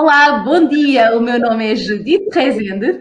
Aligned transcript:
Olá, 0.00 0.44
bom 0.44 0.68
dia. 0.68 1.18
O 1.18 1.20
meu 1.20 1.40
nome 1.40 1.72
é 1.72 1.74
Judite 1.74 2.28
Rezende. 2.32 3.00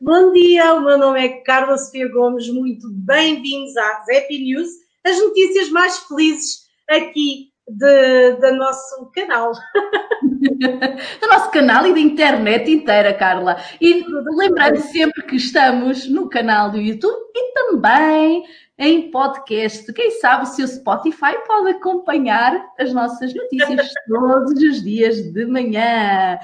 Bom 0.00 0.32
dia, 0.32 0.72
o 0.72 0.80
meu 0.80 0.96
nome 0.96 1.22
é 1.22 1.28
Carla 1.42 1.76
Sofia 1.76 2.10
Gomes. 2.10 2.48
Muito 2.48 2.88
bem-vindos 2.90 3.76
à 3.76 3.88
Happy 4.10 4.42
News, 4.42 4.70
as 5.04 5.18
notícias 5.18 5.68
mais 5.68 5.98
felizes 5.98 6.60
aqui 6.88 7.50
de, 7.68 8.32
do 8.36 8.56
nosso 8.56 9.10
canal. 9.14 9.52
do 11.20 11.26
nosso 11.28 11.50
canal 11.50 11.86
e 11.86 11.92
da 11.92 12.00
internet 12.00 12.70
inteira, 12.70 13.12
Carla. 13.12 13.58
E 13.78 14.02
lembrando 14.34 14.80
sempre 14.80 15.24
que 15.24 15.36
estamos 15.36 16.08
no 16.08 16.30
canal 16.30 16.70
do 16.70 16.78
YouTube 16.78 17.20
e 17.36 17.52
também 17.52 18.44
em 18.78 19.10
podcast. 19.10 19.92
Quem 19.92 20.10
sabe 20.12 20.44
o 20.44 20.46
seu 20.46 20.66
Spotify 20.66 21.34
pode 21.46 21.70
acompanhar 21.70 22.72
as 22.78 22.92
nossas 22.92 23.34
notícias 23.34 23.88
todos 24.08 24.62
os 24.62 24.82
dias 24.82 25.32
de 25.32 25.46
manhã. 25.46 26.38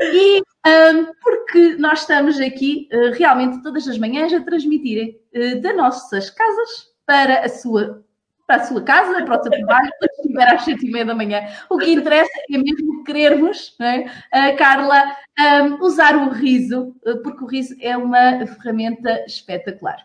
E 0.00 0.42
um, 0.66 1.06
porque 1.22 1.76
nós 1.76 2.00
estamos 2.00 2.38
aqui 2.38 2.88
uh, 2.92 3.12
realmente 3.16 3.62
todas 3.62 3.88
as 3.88 3.98
manhãs 3.98 4.32
a 4.32 4.40
transmitir 4.40 5.18
uh, 5.34 5.60
das 5.60 5.76
nossas 5.76 6.28
casas 6.30 6.88
para 7.06 7.40
a 7.40 7.48
sua 7.48 8.04
para 8.46 8.62
a 8.62 8.64
sua 8.64 8.82
casa, 8.82 9.24
para 9.24 9.38
o 9.38 9.42
seu 9.44 9.52
trabalho, 9.52 9.92
quando 10.00 10.10
estiver 10.10 10.54
às 10.54 10.64
sete 10.64 10.84
e 10.84 10.90
meia 10.90 11.04
da 11.04 11.14
manhã. 11.14 11.40
O 11.70 11.78
que 11.78 11.92
interessa 11.92 12.28
é 12.50 12.58
mesmo 12.58 13.04
querermos, 13.04 13.76
é? 13.80 14.52
Carla, 14.54 15.04
um, 15.38 15.84
usar 15.84 16.16
o 16.16 16.30
riso, 16.30 16.92
porque 17.22 17.44
o 17.44 17.46
riso 17.46 17.76
é 17.80 17.96
uma 17.96 18.44
ferramenta 18.44 19.24
espetacular. 19.24 20.04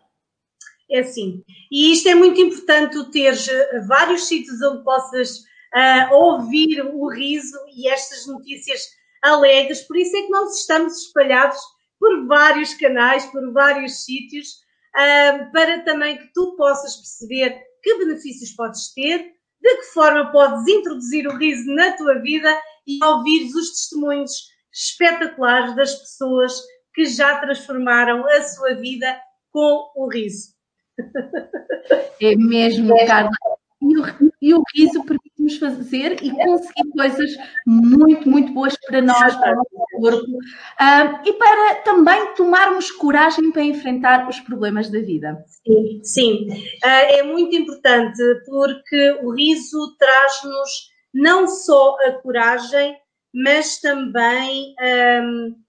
É 0.90 1.00
assim. 1.00 1.44
E 1.72 1.92
isto 1.92 2.08
é 2.10 2.16
muito 2.16 2.40
importante, 2.40 3.12
teres 3.12 3.48
eh, 3.48 3.80
vários 3.88 4.28
sítios 4.28 4.62
onde 4.62 4.84
possas 4.84 5.40
uh, 5.40 6.14
ouvir 6.14 6.82
o 6.82 7.08
riso 7.10 7.58
e 7.76 7.90
estas 7.90 8.28
notícias 8.28 8.82
alegres. 9.22 9.82
Por 9.82 9.98
isso 9.98 10.16
é 10.16 10.22
que 10.22 10.30
nós 10.30 10.60
estamos 10.60 10.98
espalhados 11.08 11.58
por 12.00 12.28
vários 12.28 12.74
canais, 12.76 13.26
por 13.26 13.52
vários 13.52 14.06
sítios, 14.06 14.48
uh, 14.96 15.52
para 15.52 15.84
também 15.84 16.18
que 16.18 16.32
tu 16.34 16.56
possas 16.56 16.96
perceber 16.96 17.60
que 17.82 17.98
benefícios 17.98 18.52
podes 18.52 18.94
ter, 18.94 19.20
de 19.62 19.76
que 19.78 19.94
forma 19.94 20.32
podes 20.32 20.68
introduzir 20.68 21.28
o 21.28 21.38
riso 21.38 21.70
na 21.74 21.92
tua 21.98 22.20
vida 22.20 22.56
e 22.86 23.04
ouvir 23.04 23.46
os 23.46 23.72
testemunhos 23.72 24.32
espetaculares 24.72 25.76
das 25.76 25.96
pessoas 25.96 26.54
que 26.94 27.06
já 27.06 27.40
transformaram 27.40 28.26
a 28.28 28.44
sua 28.44 28.76
vida 28.76 29.20
com 29.52 29.92
o 29.96 30.08
riso. 30.08 30.55
É 32.22 32.36
mesmo, 32.36 32.96
Carla. 33.06 33.32
E 33.82 33.98
o, 34.00 34.04
e 34.42 34.54
o 34.54 34.64
riso 34.74 35.04
permite-nos 35.04 35.58
fazer 35.58 36.24
e 36.24 36.32
conseguir 36.32 36.90
coisas 36.92 37.32
muito, 37.68 38.28
muito 38.28 38.54
boas 38.54 38.76
para 38.88 39.02
nós, 39.02 39.36
para 39.36 39.52
o 39.52 39.56
nosso 39.58 39.70
corpo 40.00 40.32
uh, 40.32 41.22
e 41.24 41.34
para 41.34 41.76
também 41.84 42.34
tomarmos 42.34 42.90
coragem 42.92 43.52
para 43.52 43.64
enfrentar 43.64 44.28
os 44.28 44.40
problemas 44.40 44.90
da 44.90 45.00
vida. 45.00 45.44
Sim, 45.46 46.00
sim. 46.04 46.48
Uh, 46.84 46.88
é 46.88 47.24
muito 47.24 47.56
importante 47.56 48.22
porque 48.48 49.20
o 49.22 49.32
riso 49.32 49.96
traz-nos 50.00 50.90
não 51.14 51.48
só 51.48 51.96
a 52.08 52.12
coragem, 52.14 52.96
mas 53.34 53.80
também. 53.80 54.74
Um, 55.22 55.65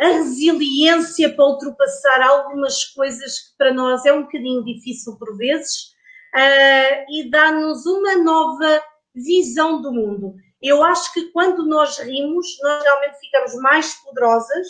a 0.00 0.06
resiliência 0.08 1.34
para 1.34 1.44
ultrapassar 1.44 2.22
algumas 2.22 2.84
coisas 2.86 3.38
que 3.38 3.56
para 3.56 3.72
nós 3.72 4.04
é 4.04 4.12
um 4.12 4.22
bocadinho 4.22 4.64
difícil 4.64 5.16
por 5.16 5.36
vezes 5.36 5.92
uh, 6.34 7.04
e 7.10 7.30
dá-nos 7.30 7.86
uma 7.86 8.16
nova 8.16 8.82
visão 9.14 9.80
do 9.80 9.92
mundo. 9.92 10.34
Eu 10.60 10.84
acho 10.84 11.12
que 11.12 11.30
quando 11.32 11.66
nós 11.66 11.98
rimos, 11.98 12.46
nós 12.62 12.82
realmente 12.82 13.20
ficamos 13.20 13.54
mais 13.56 13.94
poderosas 13.94 14.66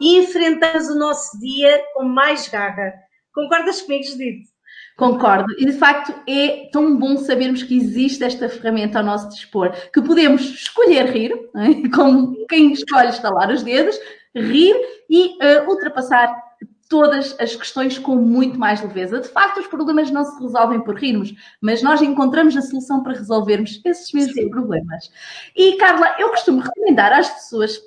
e 0.00 0.18
enfrentamos 0.18 0.88
o 0.88 0.98
nosso 0.98 1.38
dia 1.38 1.82
com 1.94 2.04
mais 2.04 2.48
garra. 2.48 2.92
Concordas 3.32 3.82
comigo, 3.82 4.04
Judite? 4.04 4.48
Concordo. 4.96 5.54
E 5.58 5.64
de 5.64 5.72
facto 5.72 6.12
é 6.28 6.68
tão 6.72 6.96
bom 6.96 7.16
sabermos 7.18 7.62
que 7.62 7.76
existe 7.76 8.24
esta 8.24 8.48
ferramenta 8.48 8.98
ao 8.98 9.04
nosso 9.04 9.28
dispor, 9.28 9.70
que 9.92 10.02
podemos 10.02 10.42
escolher 10.42 11.06
rir, 11.06 11.32
é? 11.54 11.88
como 11.94 12.46
quem 12.48 12.72
escolhe 12.72 13.10
estalar 13.10 13.50
os 13.50 13.62
dedos, 13.62 13.96
rir 14.34 14.74
e 15.08 15.36
uh, 15.36 15.68
ultrapassar 15.68 16.48
todas 16.88 17.36
as 17.38 17.54
questões 17.54 17.98
com 17.98 18.16
muito 18.16 18.58
mais 18.58 18.80
leveza. 18.80 19.20
De 19.20 19.28
facto, 19.28 19.60
os 19.60 19.66
problemas 19.66 20.10
não 20.10 20.24
se 20.24 20.42
resolvem 20.42 20.80
por 20.80 20.96
rirmos, 20.96 21.34
mas 21.60 21.82
nós 21.82 22.00
encontramos 22.00 22.56
a 22.56 22.62
solução 22.62 23.02
para 23.02 23.12
resolvermos 23.12 23.80
esses 23.84 24.10
mesmos 24.12 24.34
Sim. 24.34 24.50
problemas. 24.50 25.10
E, 25.54 25.76
Carla, 25.76 26.16
eu 26.18 26.30
costumo 26.30 26.60
recomendar 26.60 27.12
às 27.12 27.28
pessoas 27.28 27.78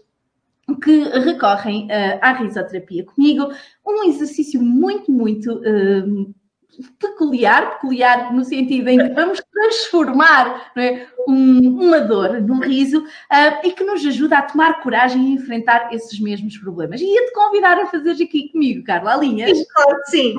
que 0.83 1.03
recorrem 1.03 1.85
uh, 1.85 2.19
à 2.21 2.33
risoterapia 2.33 3.03
comigo 3.03 3.51
um 3.85 4.03
exercício 4.05 4.61
muito, 4.61 5.11
muito 5.11 5.51
uh, 5.51 6.33
peculiar, 6.99 7.71
peculiar 7.71 8.33
no 8.33 8.43
sentido 8.43 8.89
em 8.89 8.97
que 8.97 9.13
vamos 9.13 9.41
transformar 9.51 10.71
é, 10.77 11.07
um, 11.27 11.79
uma 11.79 11.99
dor 11.99 12.41
num 12.41 12.59
riso 12.59 12.99
uh, 12.99 13.67
e 13.67 13.71
que 13.71 13.83
nos 13.83 14.05
ajuda 14.05 14.37
a 14.37 14.41
tomar 14.41 14.81
coragem 14.81 15.21
e 15.21 15.33
enfrentar 15.33 15.93
esses 15.93 16.19
mesmos 16.19 16.57
problemas. 16.57 17.01
E 17.01 17.05
ia-te 17.05 17.33
convidar 17.33 17.77
a 17.79 17.85
fazer 17.87 18.11
aqui 18.11 18.49
comigo, 18.51 18.83
Carla, 18.83 19.13
alinhas? 19.13 19.57
Sim. 20.05 20.35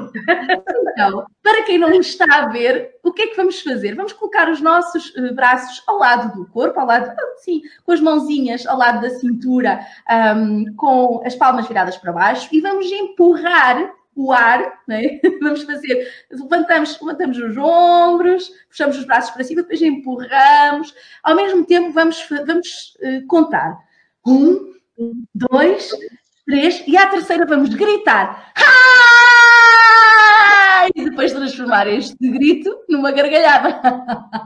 Então, 0.92 1.26
para 1.42 1.62
quem 1.62 1.78
não 1.78 1.92
está 1.92 2.26
a 2.30 2.48
ver, 2.48 2.96
o 3.02 3.12
que 3.12 3.22
é 3.22 3.26
que 3.28 3.36
vamos 3.36 3.60
fazer? 3.60 3.94
Vamos 3.94 4.12
colocar 4.12 4.50
os 4.50 4.60
nossos 4.60 5.10
uh, 5.16 5.34
braços 5.34 5.82
ao 5.86 5.98
lado 5.98 6.34
do 6.34 6.46
corpo, 6.50 6.80
ao 6.80 6.86
lado, 6.86 7.14
sim, 7.38 7.62
com 7.84 7.92
as 7.92 8.00
mãozinhas 8.00 8.66
ao 8.66 8.78
lado 8.78 9.00
da 9.00 9.10
cintura, 9.10 9.80
um, 10.36 10.74
com 10.76 11.22
as 11.24 11.34
palmas 11.34 11.66
viradas 11.66 11.96
para 11.96 12.12
baixo 12.12 12.48
e 12.52 12.60
vamos 12.60 12.86
empurrar 12.90 13.92
o 14.14 14.32
ar, 14.32 14.80
né? 14.86 15.20
vamos 15.40 15.62
fazer, 15.62 16.10
levantamos, 16.30 17.00
levantamos 17.00 17.38
os 17.38 17.56
ombros, 17.56 18.50
puxamos 18.68 18.98
os 18.98 19.04
braços 19.04 19.30
para 19.30 19.44
cima, 19.44 19.62
depois 19.62 19.80
empurramos, 19.80 20.94
ao 21.22 21.34
mesmo 21.34 21.64
tempo 21.64 21.92
vamos, 21.92 22.24
vamos 22.46 22.96
uh, 23.00 23.26
contar. 23.26 23.78
Um, 24.26 24.72
dois, 25.34 25.90
três, 26.46 26.82
e 26.86 26.96
à 26.96 27.06
terceira 27.08 27.46
vamos 27.46 27.74
gritar. 27.74 28.52
E 30.94 31.04
depois 31.04 31.32
transformar 31.32 31.86
este 31.86 32.16
grito 32.28 32.76
numa 32.88 33.12
gargalhada. 33.12 33.80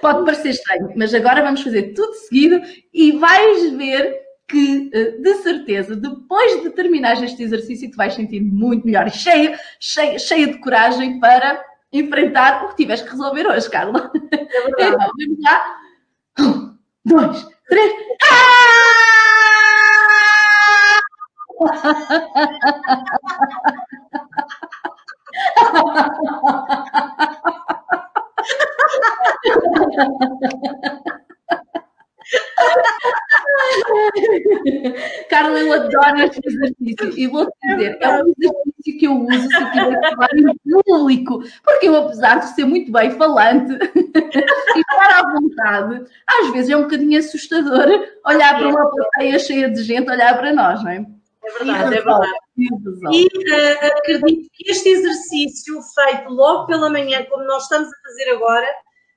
Pode 0.00 0.24
parecer 0.24 0.50
estranho, 0.50 0.92
mas 0.96 1.12
agora 1.14 1.42
vamos 1.42 1.62
fazer 1.62 1.94
tudo 1.94 2.12
seguido 2.14 2.60
e 2.92 3.12
vais 3.12 3.72
ver 3.72 4.21
que, 4.52 4.90
eh, 4.92 5.12
de 5.18 5.34
certeza, 5.36 5.96
depois 5.96 6.62
de 6.62 6.68
terminar 6.68 7.24
este 7.24 7.42
exercício, 7.42 7.90
tu 7.90 7.96
vais 7.96 8.12
sentir 8.12 8.42
muito 8.42 8.84
melhor 8.84 9.06
e 9.06 9.10
cheia, 9.10 9.58
cheia, 9.80 10.18
cheia 10.18 10.46
de 10.46 10.58
coragem 10.58 11.18
para 11.18 11.64
enfrentar 11.90 12.62
o 12.62 12.68
que 12.68 12.76
tiveres 12.76 13.00
que 13.00 13.08
resolver 13.08 13.46
hoje, 13.46 13.70
Carla. 13.70 14.12
É 14.30 14.36
então, 14.68 14.98
vamos 14.98 15.40
lá. 15.40 15.78
Um, 16.38 16.76
dois, 17.02 17.48
três. 17.66 17.92
Carla, 35.28 35.58
eu 35.58 35.72
adoro 35.72 36.18
este 36.22 36.40
exercício 36.44 37.18
e 37.18 37.26
vou-te 37.26 37.52
dizer, 37.62 37.98
é 38.00 38.08
um 38.08 38.32
exercício 38.36 38.98
que 38.98 39.06
eu 39.06 39.20
uso 39.20 39.48
se 39.48 39.62
eu 39.62 39.70
tiver 39.72 40.00
que 40.00 40.10
falar 40.10 40.28
em 40.36 40.82
público, 40.84 41.42
porque 41.64 41.88
eu, 41.88 41.96
apesar 41.96 42.36
de 42.36 42.54
ser 42.54 42.64
muito 42.64 42.90
bem 42.90 43.10
falante 43.12 43.72
e 43.94 44.80
estar 44.80 45.20
à 45.20 45.32
vontade, 45.32 46.04
às 46.26 46.50
vezes 46.52 46.70
é 46.70 46.76
um 46.76 46.82
bocadinho 46.82 47.18
assustador 47.18 47.86
olhar 48.26 48.58
para 48.58 48.68
uma 48.68 48.90
plateia 48.90 49.38
cheia 49.38 49.70
de 49.70 49.82
gente, 49.82 50.10
olhar 50.10 50.36
para 50.38 50.52
nós, 50.52 50.82
não 50.82 50.90
é? 50.90 51.06
É 51.44 51.50
verdade, 51.58 51.96
é 51.96 52.00
verdade. 52.00 52.32
E 53.12 53.26
uh, 53.26 53.86
acredito 53.86 54.48
que 54.52 54.70
este 54.70 54.88
exercício 54.90 55.80
feito 55.94 56.30
logo 56.30 56.66
pela 56.66 56.88
manhã, 56.88 57.24
como 57.28 57.44
nós 57.44 57.64
estamos 57.64 57.88
a 57.88 58.08
fazer 58.08 58.30
agora, 58.30 58.66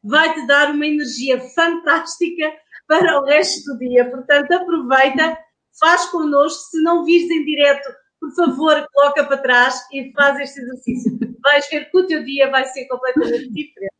vai 0.03 0.33
te 0.33 0.45
dar 0.47 0.71
uma 0.71 0.86
energia 0.86 1.39
fantástica 1.53 2.51
para 2.87 3.19
o 3.19 3.25
resto 3.25 3.71
do 3.71 3.79
dia. 3.79 4.09
Portanto, 4.09 4.51
aproveita, 4.51 5.37
faz 5.79 6.05
connosco. 6.05 6.69
Se 6.71 6.81
não 6.81 7.03
vires 7.03 7.29
em 7.29 7.45
direto, 7.45 7.89
por 8.19 8.33
favor, 8.33 8.87
coloca 8.93 9.23
para 9.23 9.37
trás 9.37 9.85
e 9.91 10.11
faz 10.13 10.39
este 10.39 10.61
exercício. 10.61 11.19
Vais 11.43 11.67
ver 11.69 11.89
que 11.89 11.97
o 11.97 12.07
teu 12.07 12.23
dia 12.23 12.49
vai 12.49 12.65
ser 12.65 12.85
completamente 12.87 13.49
diferente. 13.51 13.95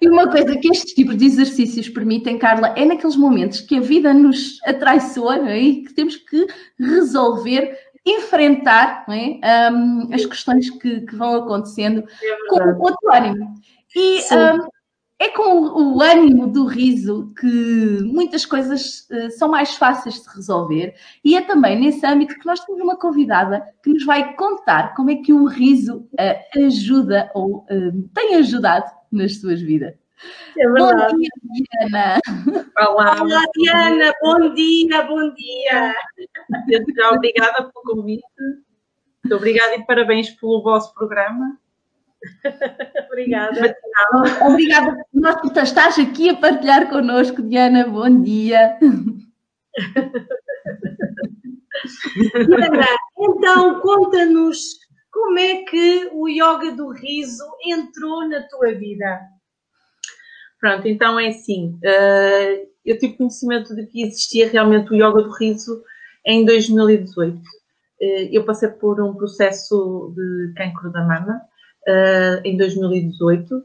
E 0.00 0.08
uma 0.08 0.30
coisa 0.30 0.56
que 0.56 0.68
estes 0.68 0.94
tipos 0.94 1.16
de 1.16 1.26
exercícios 1.26 1.88
permitem, 1.88 2.38
Carla, 2.38 2.68
é 2.76 2.84
naqueles 2.84 3.16
momentos 3.16 3.60
que 3.60 3.76
a 3.76 3.80
vida 3.80 4.14
nos 4.14 4.58
atraiçoa 4.64 5.50
é? 5.50 5.58
e 5.58 5.82
que 5.84 5.92
temos 5.92 6.16
que 6.16 6.46
resolver, 6.78 7.76
enfrentar 8.04 9.04
é? 9.08 9.70
um, 9.70 10.08
as 10.12 10.24
questões 10.24 10.70
que, 10.70 11.02
que, 11.02 11.16
vão 11.16 11.34
acontecendo 11.36 12.04
é 12.22 12.36
com 12.48 12.82
outro 12.82 13.12
ânimo. 13.12 13.54
E 13.94 14.20
um, 14.34 14.68
é 15.20 15.28
com 15.30 15.42
o 15.42 16.00
ânimo 16.00 16.46
do 16.46 16.64
riso 16.64 17.32
que 17.38 18.02
muitas 18.04 18.46
coisas 18.46 19.08
uh, 19.10 19.30
são 19.32 19.48
mais 19.48 19.74
fáceis 19.74 20.22
de 20.22 20.28
resolver 20.28 20.94
e 21.24 21.36
é 21.36 21.40
também 21.40 21.78
nesse 21.78 22.06
âmbito 22.06 22.38
que 22.38 22.46
nós 22.46 22.60
temos 22.60 22.80
uma 22.80 22.96
convidada 22.96 23.66
que 23.82 23.90
nos 23.90 24.04
vai 24.04 24.34
contar 24.36 24.94
como 24.94 25.10
é 25.10 25.16
que 25.16 25.32
o 25.32 25.44
riso 25.46 26.08
uh, 26.12 26.64
ajuda 26.64 27.30
ou 27.34 27.64
uh, 27.64 28.08
tem 28.14 28.36
ajudado 28.36 28.86
nas 29.10 29.40
suas 29.40 29.60
vidas. 29.60 29.94
É 30.56 30.68
verdade. 30.68 31.12
Bom 31.12 31.18
dia, 31.18 31.30
Diana. 31.80 32.20
Olá, 32.78 33.22
Olá 33.22 33.42
Diana. 33.54 34.12
Bom 34.22 34.54
dia, 34.54 35.02
bom 35.02 35.34
dia. 35.34 35.94
Já 36.96 37.10
obrigada 37.12 37.64
pelo 37.64 37.84
convite. 37.84 38.24
Muito 39.24 39.36
obrigada 39.36 39.74
e 39.76 39.84
parabéns 39.84 40.30
pelo 40.30 40.62
vosso 40.62 40.92
programa. 40.94 41.58
Obrigada. 43.06 43.76
Obrigada 44.42 44.96
por 45.10 45.20
nós 45.20 45.40
por 45.40 45.56
estás 45.62 45.98
aqui 45.98 46.30
a 46.30 46.36
partilhar 46.36 46.88
connosco, 46.88 47.42
Diana. 47.42 47.86
Bom 47.86 48.22
dia. 48.22 48.78
Diana, 52.46 52.86
então 53.18 53.80
conta-nos 53.80 54.58
como 55.12 55.38
é 55.38 55.62
que 55.62 56.10
o 56.12 56.28
yoga 56.28 56.72
do 56.72 56.90
riso 56.90 57.44
entrou 57.64 58.28
na 58.28 58.42
tua 58.42 58.74
vida. 58.74 59.20
Pronto, 60.60 60.88
então 60.88 61.18
é 61.18 61.28
assim. 61.28 61.78
Uh, 61.84 62.68
eu 62.84 62.98
tive 62.98 63.16
conhecimento 63.16 63.74
de 63.76 63.86
que 63.86 64.02
existia 64.02 64.48
realmente 64.48 64.90
o 64.90 64.96
yoga 64.96 65.22
do 65.22 65.30
riso 65.30 65.82
em 66.26 66.44
2018. 66.44 67.36
Uh, 67.36 67.42
eh, 68.00 68.28
eu 68.32 68.44
passei 68.44 68.68
por 68.68 69.00
um 69.00 69.14
processo 69.14 70.12
de 70.16 70.54
cancro 70.56 70.90
da 70.90 71.02
mama 71.04 71.40
uh, 71.88 72.40
em 72.44 72.56
2018. 72.56 73.54
Uh, 73.54 73.62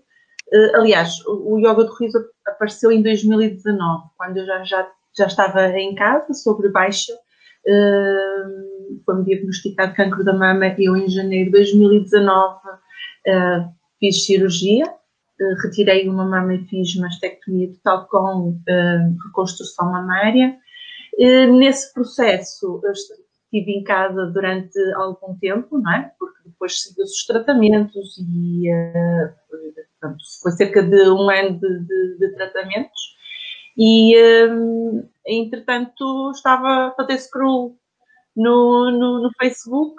eh, 0.53 0.71
aliás, 0.75 1.19
o, 1.25 1.55
o 1.55 1.59
Yoga 1.59 1.83
do 1.83 1.93
Riso 1.93 2.17
apareceu 2.47 2.91
em 2.91 3.01
2019, 3.01 4.03
quando 4.17 4.37
eu 4.37 4.45
já, 4.45 4.63
já, 4.63 4.87
já 5.17 5.25
estava 5.27 5.67
em 5.77 5.93
casa, 5.95 6.33
sobre 6.33 6.69
baixa. 6.69 7.13
Uh, 7.67 9.01
Foi-me 9.05 9.25
diagnosticado 9.25 9.95
cancro 9.95 10.23
da 10.23 10.33
mama 10.33 10.67
e 10.67 10.85
eu, 10.85 10.95
em 10.95 11.09
janeiro 11.09 11.45
de 11.45 11.57
2019, 11.57 12.59
fiz 13.99 14.25
cirurgia. 14.25 14.85
retirei 15.63 16.07
uma 16.07 16.25
mama 16.25 16.53
e 16.53 16.65
fiz 16.65 16.95
mastectomia 16.97 17.71
total 17.73 18.07
com 18.07 18.59
reconstrução 19.25 19.91
mamária. 19.91 20.55
nesse 21.17 21.91
processo, 21.93 22.81
estive 23.53 23.71
em 23.71 23.83
casa 23.83 24.25
durante 24.27 24.79
algum 24.95 25.37
tempo, 25.37 25.77
não 25.77 25.93
é? 25.93 26.11
Porque 26.17 26.39
depois 26.45 26.81
segui 26.81 27.03
os 27.03 27.25
tratamentos 27.25 28.17
e 28.17 28.71
uh, 28.73 30.15
foi 30.41 30.51
cerca 30.51 30.81
de 30.81 31.09
um 31.09 31.29
ano 31.29 31.59
de, 31.59 31.79
de, 31.79 32.17
de 32.17 32.35
tratamentos 32.35 33.13
e 33.77 34.15
um, 34.49 35.07
entretanto 35.25 36.31
estava 36.31 36.87
a 36.87 36.91
fazer 36.91 37.19
scroll 37.19 37.77
no, 38.35 38.91
no, 38.91 39.21
no, 39.21 39.31
Facebook 39.39 39.95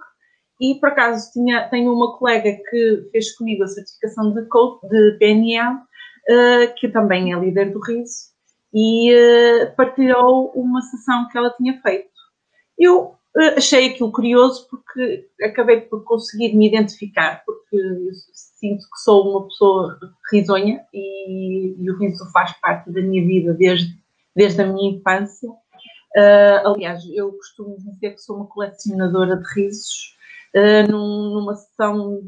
e 0.60 0.74
por 0.76 0.90
acaso 0.90 1.32
tinha, 1.32 1.68
tenho 1.68 1.92
uma 1.92 2.16
colega 2.16 2.56
que 2.70 3.08
fez 3.12 3.36
comigo 3.36 3.62
a 3.62 3.68
certificação 3.68 4.32
de 4.32 4.44
coach 4.46 4.86
de 4.88 5.16
PNL, 5.18 5.76
uh, 5.76 6.74
que 6.76 6.88
também 6.88 7.32
é 7.32 7.38
líder 7.38 7.72
do 7.72 7.80
riso, 7.80 8.32
e 8.72 9.12
uh, 9.12 9.74
partilhou 9.76 10.52
uma 10.54 10.80
sessão 10.82 11.28
que 11.28 11.38
ela 11.38 11.50
tinha 11.56 11.80
feito. 11.80 12.10
Eu 12.78 13.14
eh, 13.14 13.23
achei 13.56 13.90
aquilo 13.90 14.12
curioso 14.12 14.68
porque 14.70 15.28
acabei 15.42 15.80
por 15.80 16.04
conseguir 16.04 16.54
me 16.54 16.68
identificar, 16.68 17.42
porque 17.44 17.76
sinto 18.32 18.82
que 18.82 19.00
sou 19.02 19.30
uma 19.30 19.46
pessoa 19.48 19.98
risonha 20.30 20.84
e, 20.92 21.74
e, 21.78 21.90
o 21.90 21.98
riso 21.98 22.30
faz 22.32 22.52
parte 22.60 22.90
da 22.92 23.00
minha 23.00 23.24
vida 23.26 23.52
desde, 23.54 23.92
desde 24.34 24.62
a 24.62 24.66
minha 24.66 24.96
infância. 24.96 25.50
Uh, 25.50 26.68
aliás, 26.68 27.02
eu 27.12 27.32
costumo 27.32 27.76
dizer 27.76 28.12
que 28.12 28.18
sou 28.18 28.36
uma 28.36 28.46
colecionadora 28.46 29.36
de 29.36 29.54
risos. 29.54 30.14
Uh, 30.54 30.88
num, 30.88 31.34
numa 31.34 31.56
sessão, 31.56 32.22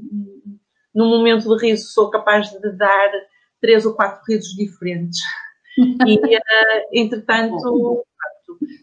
num 0.92 1.08
momento 1.08 1.48
de 1.56 1.64
riso, 1.64 1.86
sou 1.92 2.10
capaz 2.10 2.50
de 2.50 2.72
dar 2.72 3.12
três 3.60 3.86
ou 3.86 3.94
quatro 3.94 4.22
risos 4.28 4.54
diferentes. 4.54 5.20
E, 5.78 6.16
uh, 6.16 6.88
entretanto, 6.90 8.02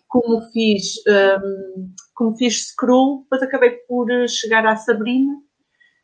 como 0.07 0.41
fiz, 0.51 0.93
um, 1.07 1.91
como 2.13 2.37
fiz 2.37 2.69
scroll, 2.69 3.23
depois 3.23 3.41
acabei 3.41 3.71
por 3.87 4.09
eh, 4.11 4.27
chegar 4.27 4.65
à 4.65 4.75
Sabrina. 4.75 5.33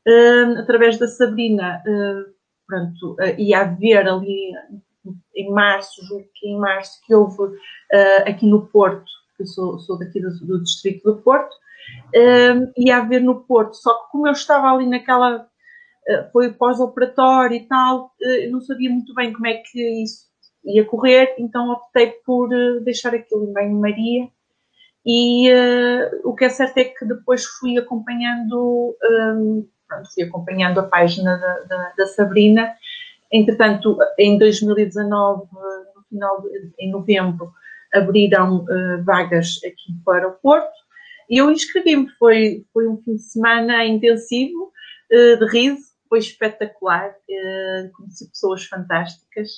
Um, 0.07 0.57
através 0.57 0.97
da 0.97 1.07
Sabrina, 1.07 1.83
uh, 1.85 2.33
pronto, 2.65 3.15
uh, 3.19 3.39
ia 3.39 3.61
haver 3.61 4.07
ali 4.07 4.53
em 5.35 5.51
março, 5.51 6.03
julgo 6.06 6.27
que 6.33 6.47
em 6.47 6.57
março, 6.57 7.00
que 7.06 7.13
houve 7.13 7.44
uh, 7.44 7.57
aqui 8.25 8.47
no 8.47 8.67
Porto, 8.67 9.09
eu 9.39 9.45
sou, 9.45 9.79
sou 9.79 9.97
daqui 9.97 10.19
do, 10.19 10.29
do 10.45 10.63
distrito 10.63 11.03
do 11.03 11.21
Porto, 11.21 11.56
um, 12.15 12.71
ia 12.77 12.97
haver 12.97 13.21
no 13.21 13.44
Porto, 13.45 13.75
só 13.75 13.94
que 13.94 14.12
como 14.12 14.27
eu 14.27 14.33
estava 14.33 14.71
ali 14.71 14.88
naquela, 14.88 15.38
uh, 15.38 16.31
foi 16.31 16.51
pós-operatório 16.53 17.55
e 17.55 17.67
tal, 17.67 18.12
uh, 18.21 18.51
não 18.51 18.62
sabia 18.62 18.89
muito 18.89 19.13
bem 19.13 19.31
como 19.31 19.47
é 19.47 19.55
que 19.55 20.03
isso 20.03 20.27
ia 20.65 20.85
correr, 20.85 21.35
então 21.38 21.71
optei 21.71 22.12
por 22.25 22.50
uh, 22.53 22.83
deixar 22.83 23.13
aquilo 23.13 23.50
em 23.50 23.53
banho-maria. 23.53 24.27
E 25.06 25.50
uh, 25.51 26.30
o 26.30 26.36
que 26.36 26.46
é 26.46 26.50
certo 26.50 26.78
é 26.78 26.86
que 26.86 27.06
depois 27.06 27.46
fui 27.46 27.78
acompanhando, 27.78 28.96
um, 29.04 29.68
pronto, 29.88 30.13
fui 30.13 30.24
acompanhando 30.24 30.80
a 30.80 30.84
página 30.84 31.38
da, 31.38 31.60
da, 31.62 31.94
da, 31.98 32.07
Sabrina. 32.07 32.74
Entretanto, 33.31 33.98
em 34.18 34.38
2019, 34.38 35.48
no 35.96 36.04
final 36.10 36.42
de, 36.42 36.74
em 36.80 36.92
novembro, 36.92 37.51
abriram 37.94 38.57
uh, 38.57 39.04
vagas 39.04 39.60
aqui 39.66 39.94
para 40.06 40.28
o 40.28 40.34
Porto 40.34 40.78
e 41.30 41.38
eu 41.38 41.50
inscrevi-me. 41.50 42.10
Foi, 42.18 42.66
foi 42.74 42.88
um 42.88 42.98
fim 42.98 43.16
de 43.16 43.24
semana 43.24 43.86
intensivo 43.86 44.72
de 45.12 45.46
riso, 45.48 45.81
foi 46.07 46.19
espetacular. 46.19 47.16
conheci 47.96 48.30
pessoas 48.30 48.63
fantásticas 48.66 49.50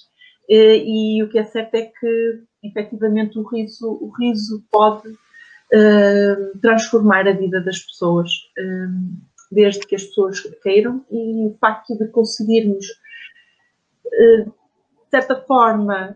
e 0.49 1.21
o 1.21 1.27
que 1.27 1.37
é 1.37 1.43
certo 1.43 1.75
é 1.75 1.81
que, 1.87 2.43
efetivamente, 2.63 3.37
o 3.37 3.43
riso, 3.43 3.89
o 4.01 4.09
riso 4.17 4.63
pode 4.71 5.13
uh, 5.73 6.59
transformar 6.59 7.27
a 7.27 7.33
vida 7.33 7.61
das 7.61 7.79
pessoas, 7.79 8.29
uh, 8.57 9.21
desde 9.51 9.85
que 9.85 9.95
as 9.95 10.03
pessoas 10.03 10.41
queiram, 10.61 11.05
e 11.11 11.47
o 11.47 11.57
facto 11.59 11.97
de 11.97 12.07
conseguirmos, 12.09 12.85
uh, 14.05 14.45
de 14.45 15.09
certa 15.09 15.35
forma, 15.41 16.15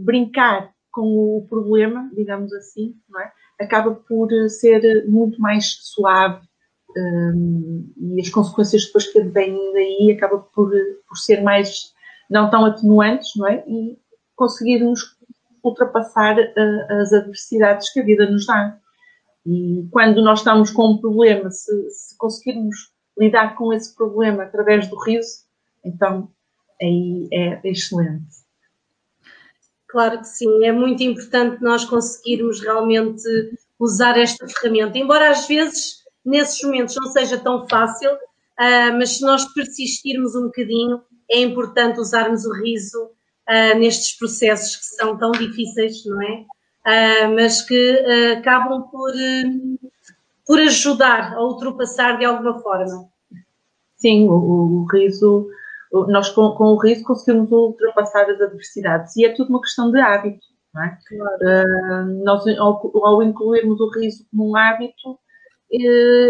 brincar 0.00 0.72
com 0.90 1.38
o 1.38 1.46
problema, 1.48 2.10
digamos 2.14 2.52
assim, 2.52 2.96
é? 3.20 3.64
acaba 3.64 3.94
por 3.94 4.28
ser 4.48 5.06
muito 5.08 5.40
mais 5.40 5.78
suave 5.80 6.44
e 7.96 8.20
as 8.20 8.28
consequências 8.28 8.84
depois 8.84 9.06
que 9.10 9.20
vêm 9.22 9.72
daí 9.72 10.12
acaba 10.14 10.38
por, 10.38 10.70
por 11.08 11.16
ser 11.16 11.40
mais 11.40 11.94
não 12.28 12.50
tão 12.50 12.66
atenuantes, 12.66 13.30
não 13.36 13.46
é? 13.46 13.64
E 13.66 13.98
conseguirmos 14.34 15.16
ultrapassar 15.62 16.36
as 17.00 17.12
adversidades 17.12 17.92
que 17.92 18.00
a 18.00 18.04
vida 18.04 18.28
nos 18.28 18.46
dá. 18.46 18.78
E 19.46 19.86
quando 19.90 20.22
nós 20.22 20.40
estamos 20.40 20.70
com 20.70 20.92
um 20.92 20.98
problema, 20.98 21.50
se, 21.50 21.90
se 21.90 22.16
conseguirmos 22.16 22.92
lidar 23.18 23.56
com 23.56 23.72
esse 23.72 23.94
problema 23.94 24.44
através 24.44 24.88
do 24.88 24.98
riso, 24.98 25.44
então 25.84 26.30
aí 26.80 27.28
é 27.32 27.60
excelente. 27.64 28.42
Claro 29.88 30.20
que 30.20 30.28
sim, 30.28 30.64
é 30.64 30.72
muito 30.72 31.02
importante 31.02 31.62
nós 31.62 31.84
conseguirmos 31.84 32.60
realmente 32.60 33.22
usar 33.78 34.16
esta 34.16 34.46
ferramenta, 34.48 34.96
embora 34.96 35.30
às 35.30 35.46
vezes 35.46 36.02
nesses 36.24 36.62
momentos 36.62 36.96
não 36.96 37.10
seja 37.10 37.36
tão 37.36 37.68
fácil, 37.68 38.10
uh, 38.12 38.96
mas 38.96 39.16
se 39.16 39.22
nós 39.22 39.44
persistirmos 39.52 40.34
um 40.34 40.44
bocadinho, 40.44 41.02
é 41.30 41.40
importante 41.40 42.00
usarmos 42.00 42.44
o 42.44 42.52
riso 42.62 43.04
uh, 43.04 43.78
nestes 43.78 44.16
processos 44.16 44.76
que 44.76 44.84
são 44.96 45.18
tão 45.18 45.32
difíceis, 45.32 46.04
não 46.06 46.22
é? 46.22 46.44
Uh, 46.86 47.34
mas 47.34 47.62
que 47.62 47.74
uh, 47.74 48.38
acabam 48.38 48.82
por, 48.90 49.12
por 50.46 50.58
ajudar 50.58 51.34
a 51.34 51.42
ultrapassar 51.42 52.18
de 52.18 52.24
alguma 52.24 52.60
forma. 52.60 53.08
Sim, 53.96 54.28
o, 54.28 54.32
o 54.32 54.86
riso, 54.90 55.48
nós 56.08 56.30
com, 56.30 56.50
com, 56.52 56.64
o 56.64 56.76
riso 56.76 57.04
conseguimos 57.04 57.52
ultrapassar 57.52 58.28
as 58.28 58.40
adversidades 58.40 59.16
e 59.16 59.24
é 59.24 59.32
tudo 59.32 59.50
uma 59.50 59.60
questão 59.60 59.92
de 59.92 60.00
hábito, 60.00 60.44
não 60.74 60.82
é? 60.82 60.98
Claro. 61.06 62.24
nós, 62.24 62.44
ao, 62.58 62.90
ao, 63.06 63.22
incluirmos 63.22 63.80
o 63.80 63.90
riso 63.90 64.26
como 64.30 64.50
um 64.50 64.56
hábito, 64.56 65.16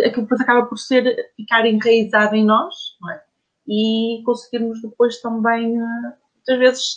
aquilo 0.06 0.22
depois 0.22 0.40
acaba 0.42 0.66
por 0.66 0.76
ser, 0.76 1.32
ficar 1.34 1.64
enraizado 1.64 2.36
em 2.36 2.44
nós, 2.44 2.74
é? 3.10 3.20
e 3.66 4.22
conseguirmos 4.24 4.80
depois 4.82 5.20
também, 5.20 5.78
eh, 5.78 6.12
muitas 6.36 6.58
vezes, 6.58 6.96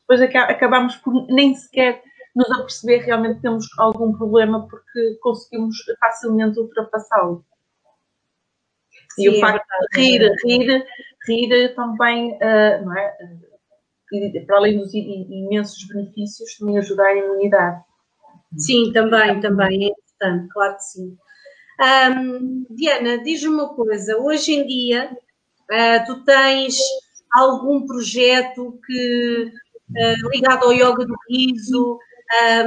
depois 0.00 0.20
acabamos 0.22 0.96
por 0.96 1.26
nem 1.28 1.54
sequer 1.54 2.02
nos 2.34 2.50
aperceber 2.50 3.04
realmente 3.04 3.36
que 3.36 3.42
temos 3.42 3.66
algum 3.78 4.12
problema 4.12 4.66
porque 4.68 5.18
conseguimos 5.20 5.76
facilmente 6.00 6.58
ultrapassá-lo. 6.58 7.44
E 9.18 9.28
o 9.28 9.40
facto 9.40 9.64
de 9.92 10.00
rir, 10.00 10.32
rir, 10.44 10.86
rir 11.26 11.74
também, 11.74 12.32
uh, 12.32 12.84
não 12.84 12.98
é? 12.98 13.16
para 14.46 14.56
além 14.56 14.78
dos 14.78 14.92
imensos 14.94 15.86
benefícios, 15.88 16.56
também 16.56 16.78
ajudar 16.78 17.06
a 17.06 17.16
imunidade. 17.16 17.82
Sim, 18.56 18.92
também, 18.92 19.40
também 19.40 19.86
é 19.86 19.88
importante, 19.88 20.48
claro 20.52 20.76
que 20.76 20.82
sim. 20.82 21.16
Um, 21.80 22.66
Diana, 22.70 23.18
diz-me 23.22 23.54
uma 23.54 23.74
coisa, 23.74 24.16
hoje 24.18 24.52
em 24.52 24.66
dia 24.66 25.10
uh, 25.12 26.06
tu 26.06 26.24
tens 26.24 26.76
algum 27.32 27.84
projeto 27.84 28.78
que 28.86 29.52
uh, 29.90 30.28
ligado 30.30 30.66
ao 30.66 30.72
yoga 30.72 31.04
do 31.04 31.14
riso, 31.28 31.98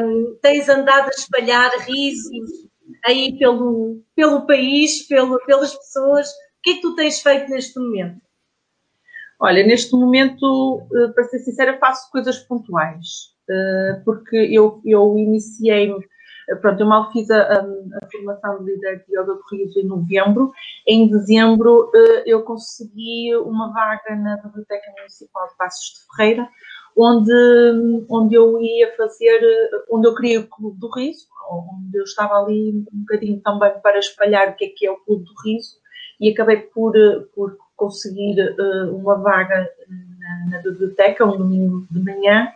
um, 0.03 0.37
tens 0.41 0.69
andado 0.69 1.07
a 1.07 1.09
espalhar 1.09 1.71
risos 1.79 2.67
aí 3.05 3.37
pelo, 3.37 4.01
pelo 4.15 4.45
país, 4.45 5.07
pelo, 5.07 5.39
pelas 5.45 5.75
pessoas, 5.75 6.29
o 6.29 6.61
que 6.63 6.71
é 6.71 6.73
que 6.75 6.81
tu 6.81 6.95
tens 6.95 7.21
feito 7.21 7.49
neste 7.49 7.79
momento? 7.79 8.21
Olha, 9.39 9.65
neste 9.65 9.91
momento, 9.93 10.87
uh, 10.91 11.13
para 11.13 11.23
ser 11.25 11.39
sincera, 11.39 11.77
faço 11.77 12.09
coisas 12.11 12.39
pontuais, 12.39 13.35
porque 14.03 14.35
eu, 14.35 14.81
eu 14.83 15.17
iniciei-me 15.17 16.05
Pronto, 16.61 16.79
eu 16.79 16.87
mal 16.87 17.11
fiz 17.11 17.29
a, 17.29 17.41
a, 17.41 18.07
formação 18.09 18.63
de 18.63 18.71
líder 18.71 19.03
de 19.05 19.19
yoga 19.19 19.37
riso 19.51 19.79
em 19.79 19.85
novembro. 19.85 20.53
Em 20.87 21.09
dezembro 21.09 21.91
eh, 21.93 22.23
eu 22.25 22.41
consegui 22.43 23.35
uma 23.35 23.73
vaga 23.73 24.15
na 24.15 24.37
Biblioteca 24.37 24.93
Municipal 24.97 25.45
de 25.49 25.57
Passos 25.57 25.93
de 25.93 26.15
Ferreira, 26.15 26.49
onde, 26.97 28.05
onde 28.09 28.35
eu 28.35 28.59
ia 28.59 28.95
fazer, 28.95 29.39
onde 29.89 30.07
eu 30.07 30.15
criei 30.15 30.39
o 30.39 30.47
Clube 30.47 30.79
do 30.79 30.89
Riso, 30.89 31.27
onde 31.49 31.97
eu 31.97 32.03
estava 32.03 32.43
ali 32.43 32.85
um 32.91 32.99
bocadinho 33.01 33.39
também 33.41 33.71
para 33.81 33.99
espalhar 33.99 34.49
o 34.49 34.55
que 34.55 34.65
é 34.65 34.69
que 34.69 34.87
é 34.87 34.91
o 34.91 34.97
Clube 34.97 35.23
do 35.23 35.33
Riso 35.45 35.77
e 36.19 36.31
acabei 36.31 36.57
por, 36.57 36.93
por 37.35 37.57
conseguir 37.75 38.39
eh, 38.39 38.83
uma 38.91 39.15
vaga 39.15 39.69
na, 39.87 40.49
na 40.49 40.63
biblioteca, 40.63 41.25
um 41.25 41.37
domingo 41.37 41.87
de 41.91 41.99
manhã, 42.03 42.51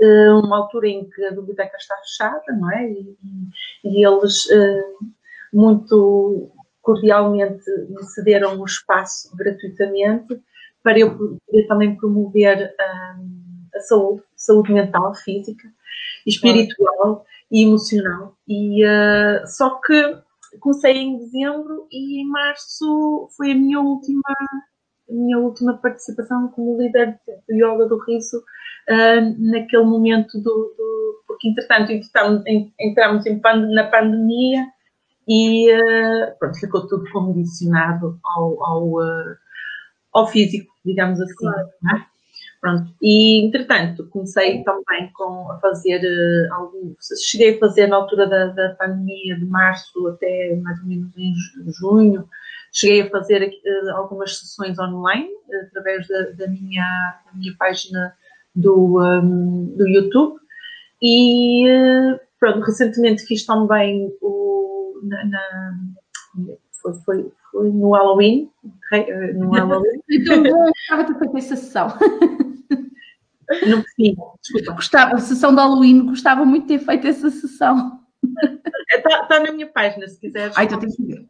eh, 0.00 0.30
uma 0.30 0.58
altura 0.58 0.88
em 0.88 1.08
que 1.08 1.24
a 1.26 1.30
biblioteca 1.30 1.76
está 1.76 1.94
fechada, 1.98 2.52
não 2.58 2.72
é? 2.72 2.90
E, 2.90 3.16
e 3.84 4.06
eles 4.06 4.50
eh, 4.50 4.84
muito 5.52 6.50
cordialmente 6.80 7.64
me 7.88 8.02
cederam 8.04 8.58
o 8.58 8.64
espaço 8.64 9.34
gratuitamente 9.36 10.40
para 10.82 10.98
eu 10.98 11.16
poder 11.16 11.66
também 11.66 11.96
promover 11.96 12.74
a, 12.78 13.16
a 13.74 13.80
saúde, 13.80 14.22
saúde 14.36 14.72
mental, 14.72 15.14
física, 15.14 15.68
espiritual 16.26 17.24
e 17.50 17.64
emocional. 17.64 18.36
E 18.48 18.84
uh, 18.84 19.46
só 19.46 19.80
que 19.80 20.18
comecei 20.60 20.96
em 20.96 21.18
dezembro 21.18 21.86
e 21.90 22.20
em 22.22 22.28
março 22.28 23.28
foi 23.36 23.52
a 23.52 23.54
minha 23.54 23.80
última 23.80 24.22
a 25.08 25.12
minha 25.12 25.38
última 25.38 25.74
participação 25.74 26.48
como 26.48 26.80
líder 26.80 27.18
de 27.26 27.54
yoga 27.56 27.86
do 27.86 27.98
riso 27.98 28.38
uh, 28.38 29.50
naquele 29.50 29.84
momento 29.84 30.38
do, 30.38 30.74
do, 30.76 31.24
porque 31.26 31.48
entretanto 31.48 31.92
entramos 32.80 33.26
em 33.26 33.38
pand 33.38 33.66
na 33.74 33.84
pandemia 33.84 34.66
e 35.28 35.70
uh, 35.72 36.38
pronto, 36.38 36.58
ficou 36.58 36.86
tudo 36.86 37.04
condicionado 37.10 38.18
ao, 38.24 38.64
ao, 38.64 38.88
uh, 38.94 39.36
ao 40.12 40.26
físico, 40.26 40.72
digamos 40.84 41.20
assim. 41.20 41.34
Claro. 41.34 41.68
É? 41.96 42.13
Pronto. 42.64 42.94
E 43.02 43.44
entretanto 43.44 44.08
comecei 44.08 44.64
também 44.64 45.12
com, 45.12 45.52
a 45.52 45.58
fazer 45.58 46.00
uh, 46.00 46.96
cheguei 47.22 47.56
a 47.56 47.58
fazer 47.58 47.88
na 47.88 47.96
altura 47.96 48.26
da, 48.26 48.46
da 48.46 48.70
pandemia 48.76 49.36
de 49.36 49.44
março 49.44 50.08
até 50.08 50.56
mais 50.62 50.80
ou 50.80 50.86
menos 50.86 51.14
em 51.14 51.34
junho, 51.78 52.26
cheguei 52.72 53.02
a 53.02 53.10
fazer 53.10 53.46
uh, 53.46 53.90
algumas 53.90 54.38
sessões 54.38 54.78
online 54.78 55.28
através 55.68 56.08
da, 56.08 56.22
da, 56.30 56.48
minha, 56.48 57.20
da 57.26 57.38
minha 57.38 57.54
página 57.58 58.14
do, 58.56 58.98
um, 58.98 59.66
do 59.76 59.86
YouTube. 59.86 60.40
E 61.02 61.66
pronto, 62.40 62.60
recentemente 62.60 63.26
fiz 63.26 63.44
também 63.44 64.10
o, 64.22 65.00
na, 65.02 65.24
na 65.26 65.76
foi, 66.80 67.30
foi, 67.52 67.70
no 67.70 67.90
Halloween. 67.90 68.50
No 69.34 69.50
Halloween. 69.50 70.00
Então, 70.10 70.42
gostava 70.42 71.04
de 71.04 71.18
fazer 71.18 71.38
essa 71.38 71.56
sessão. 71.56 71.88
Não 73.66 73.82
percebi, 73.82 74.16
desculpa. 74.40 74.72
Gostava, 74.72 75.18
sessão 75.18 75.54
de 75.54 75.60
Halloween, 75.60 76.06
gostava 76.06 76.44
muito 76.44 76.66
de 76.66 76.78
ter 76.78 76.84
feito 76.84 77.06
essa 77.06 77.30
sessão. 77.30 78.00
Está 78.94 79.24
tá 79.24 79.40
na 79.40 79.52
minha 79.52 79.66
página, 79.66 80.06
se 80.08 80.18
quiseres. 80.18 80.56
Ai, 80.56 80.64
então 80.64 80.78
tens 80.78 80.96
que 80.96 81.04
ver. 81.04 81.26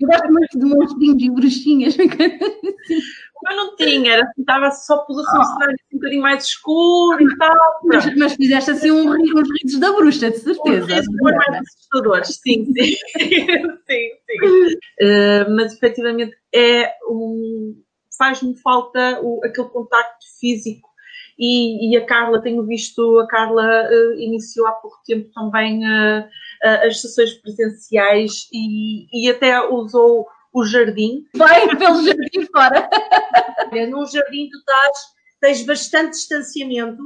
Eu 0.00 0.08
gosto 0.08 0.32
muito 0.32 0.58
de 0.58 0.64
monstrinhos 0.64 1.22
e 1.22 1.30
bruxinhas. 1.30 1.96
Eu 1.98 3.56
não 3.56 3.76
tinha, 3.76 4.12
era, 4.12 4.32
estava 4.38 4.70
só 4.70 4.98
pelo 4.98 5.20
assim, 5.20 5.38
um 5.38 5.44
cenário 5.44 5.76
um 5.92 5.96
bocadinho 5.96 6.22
mais 6.22 6.44
escuro 6.44 7.22
e 7.22 7.36
tal. 7.38 7.80
Mas, 7.84 8.16
mas 8.16 8.34
fizeste 8.34 8.70
assim 8.70 8.90
um, 8.90 9.10
uns 9.10 9.48
ritos 9.50 9.80
da 9.80 9.92
bruxa, 9.92 10.30
de 10.30 10.38
certeza. 10.38 10.84
Uns 10.84 10.92
ritos 10.92 11.06
mais 11.20 11.60
assustadores, 11.60 12.40
sim, 12.40 12.64
sim. 12.66 12.72
sim, 13.18 14.10
sim. 14.26 14.76
Uh, 15.00 15.50
mas 15.56 15.74
efetivamente 15.74 16.36
é 16.54 16.92
um. 17.08 17.82
Faz-me 18.16 18.56
falta 18.60 19.20
o, 19.22 19.40
aquele 19.44 19.68
contacto 19.68 20.24
físico 20.38 20.92
e, 21.38 21.90
e, 21.90 21.96
a 21.96 22.06
Carla, 22.06 22.42
tenho 22.42 22.64
visto, 22.64 23.18
a 23.18 23.26
Carla 23.26 23.88
uh, 23.90 24.20
iniciou 24.20 24.66
há 24.66 24.72
pouco 24.72 24.98
tempo 25.04 25.30
também 25.34 25.80
uh, 25.84 26.28
as 26.86 27.00
sessões 27.00 27.34
presenciais 27.34 28.48
e, 28.52 29.06
e 29.12 29.30
até 29.30 29.60
usou 29.68 30.26
o 30.52 30.64
jardim. 30.64 31.24
Vai 31.34 31.66
pelo 31.76 32.04
jardim 32.04 32.46
fora. 32.52 32.88
Num 33.90 34.06
jardim 34.06 34.48
tu 34.50 34.58
estás, 34.58 34.98
tens 35.40 35.66
bastante 35.66 36.10
distanciamento, 36.10 37.02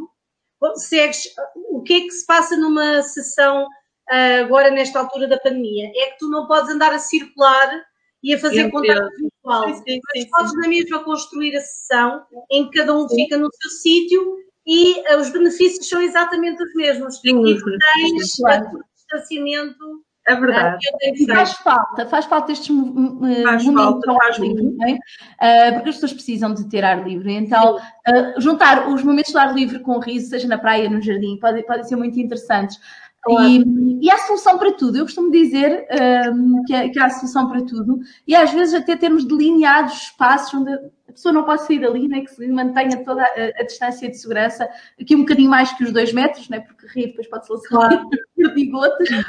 segues, 0.75 1.29
o 1.71 1.83
que 1.83 1.95
é 1.95 2.01
que 2.01 2.11
se 2.11 2.27
passa 2.27 2.57
numa 2.57 3.03
sessão 3.03 3.67
agora 4.43 4.71
nesta 4.71 4.99
altura 4.99 5.29
da 5.29 5.39
pandemia? 5.39 5.91
É 5.95 6.11
que 6.11 6.19
tu 6.19 6.29
não 6.29 6.47
podes 6.47 6.71
andar 6.71 6.93
a 6.93 6.99
circular 6.99 7.71
e 8.23 8.35
a 8.35 8.39
fazer 8.39 8.71
contato 8.71 9.09
Sim, 9.47 9.75
sim, 9.87 10.01
Mas 10.15 10.25
podes 10.31 10.55
na 10.55 10.69
mesma 10.69 11.05
construir 11.05 11.57
a 11.57 11.61
sessão 11.61 12.23
em 12.51 12.69
que 12.69 12.79
cada 12.79 12.97
um 12.97 13.09
fica 13.09 13.39
no 13.39 13.49
seu 13.53 13.71
sítio 13.71 14.37
e 14.67 15.01
uh, 15.15 15.21
os 15.21 15.31
benefícios 15.31 15.89
são 15.89 16.01
exatamente 16.01 16.61
os 16.63 16.75
mesmos. 16.75 17.21
Sim, 17.21 17.47
e 17.47 17.57
tens 17.95 18.37
claro. 18.37 18.83
distanciamento. 18.95 20.05
É 20.29 20.35
verdade. 20.35 20.85
Uh, 21.05 21.27
faz 21.33 21.53
falta, 21.53 22.07
faz 22.07 22.25
falta 22.25 22.51
estes 22.51 22.67
faz 22.67 23.65
momentos 23.65 24.05
falta, 24.05 24.25
ar 24.25 24.41
livre, 24.41 24.77
é? 25.41 25.71
porque 25.71 25.91
as 25.91 25.95
pessoas 25.95 26.13
precisam 26.13 26.53
de 26.53 26.69
ter 26.69 26.85
ar 26.85 27.07
livre. 27.07 27.33
Então, 27.33 27.79
juntar 28.39 28.89
os 28.89 29.05
momentos 29.05 29.31
de 29.31 29.39
ar 29.39 29.55
livre 29.55 29.79
com 29.79 29.93
o 29.93 30.01
riso, 30.01 30.31
seja 30.31 30.49
na 30.49 30.59
praia, 30.59 30.91
no 30.91 31.01
jardim, 31.01 31.39
podem 31.39 31.65
pode 31.65 31.89
ser 31.89 31.95
muito 31.95 32.19
interessantes. 32.19 32.81
E, 33.29 34.07
e 34.07 34.11
há 34.11 34.19
solução 34.19 34.59
para 34.59 34.73
tudo. 34.73 34.99
Eu 34.99 35.05
costumo 35.05 35.31
dizer 35.31 35.87
um, 36.33 36.63
que, 36.65 36.75
é, 36.75 36.89
que, 36.89 36.99
há 36.99 37.11
solução 37.11 37.49
para 37.49 37.65
tudo. 37.65 37.99
E 38.27 38.35
às 38.35 38.53
vezes 38.53 38.75
até 38.75 38.97
termos 38.97 39.25
delineados 39.25 39.95
espaços 39.95 40.55
onde 40.55 40.73
a 41.09 41.13
pessoa 41.13 41.33
não 41.33 41.45
pode 41.45 41.65
sair 41.67 41.81
dali, 41.81 42.09
né, 42.09 42.21
que 42.21 42.31
se 42.31 42.47
mantenha 42.49 43.03
toda 43.05 43.23
a, 43.23 43.61
a, 43.61 43.65
distância 43.65 44.09
de 44.09 44.19
segurança, 44.19 44.69
aqui 45.01 45.15
um 45.15 45.21
bocadinho 45.21 45.49
mais 45.49 45.73
que 45.73 45.85
os 45.85 45.93
dois 45.93 46.13
metros, 46.13 46.49
né, 46.49 46.61
porque 46.61 46.87
rir 46.89 47.07
depois 47.09 47.29
pode-se 47.29 47.53
lançar 47.53 47.69
claro. 47.69 48.09
perdigotas. 48.37 49.09
uh, 49.11 49.25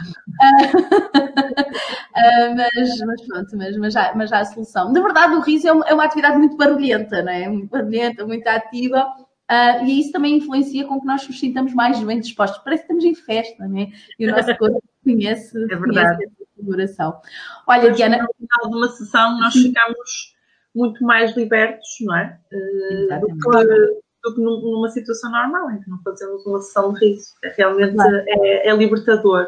mas, 2.58 3.00
mas 3.06 3.22
pronto, 3.28 3.58
mas, 3.58 3.78
mas, 3.78 3.96
há, 3.96 4.14
mas 4.16 4.34
há 4.34 4.40
a 4.40 4.46
solução. 4.46 4.92
Na 4.92 5.02
verdade, 5.02 5.36
o 5.36 5.40
riso 5.40 5.68
é 5.68 5.72
uma, 5.72 5.86
é 5.86 5.94
uma 5.94 6.04
atividade 6.04 6.38
muito 6.38 6.58
barulhenta, 6.58 7.22
né? 7.22 7.48
muito 7.48 7.70
barulhenta, 7.70 8.26
muito 8.26 8.48
ativa 8.48 9.08
Uh, 9.50 9.86
e 9.86 10.02
isso 10.02 10.12
também 10.12 10.38
influencia 10.38 10.86
com 10.86 11.00
que 11.00 11.06
nós 11.06 11.26
nos 11.26 11.40
sintamos 11.40 11.74
mais 11.74 11.98
bem 12.04 12.20
dispostos. 12.20 12.62
Parece 12.64 12.86
que 12.86 12.94
estamos 12.94 13.06
em 13.06 13.16
festa, 13.16 13.66
não 13.66 13.80
é? 13.80 13.88
E 14.20 14.28
o 14.28 14.32
nosso 14.32 14.56
corpo 14.58 14.84
conhece, 15.04 15.58
é 15.58 15.76
verdade. 15.76 16.18
conhece 16.18 16.24
essa 16.26 16.46
configuração. 16.56 17.22
Olha, 17.66 17.88
Mas, 17.88 17.96
Diana. 17.96 18.18
No 18.18 18.30
final 18.38 18.72
de 18.72 18.78
uma 18.78 18.90
sessão, 18.90 19.40
nós 19.40 19.54
ficamos 19.54 20.36
muito 20.76 21.04
mais 21.04 21.36
libertos, 21.36 21.88
não 22.02 22.18
é? 22.18 22.38
Uh, 22.52 23.20
do, 23.22 23.28
que, 23.28 24.02
do 24.24 24.36
que 24.36 24.42
numa 24.42 24.90
situação 24.90 25.32
normal, 25.32 25.72
em 25.72 25.80
que 25.80 25.90
não 25.90 26.02
fazemos 26.04 26.46
uma 26.46 26.60
sessão 26.60 26.94
de 26.94 27.06
riso. 27.06 27.34
É, 27.44 27.54
realmente 27.56 27.96
claro. 27.96 28.24
é, 28.28 28.68
é, 28.68 28.76
libertador. 28.76 29.48